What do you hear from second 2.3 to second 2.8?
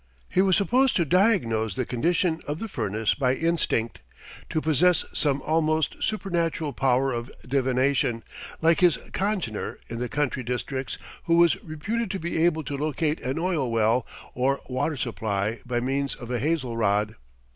of the